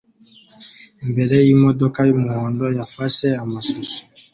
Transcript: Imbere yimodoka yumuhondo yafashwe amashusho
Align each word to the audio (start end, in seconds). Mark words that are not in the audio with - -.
Imbere 1.03 1.35
yimodoka 1.47 1.99
yumuhondo 2.09 2.65
yafashwe 2.77 3.27
amashusho 3.43 3.97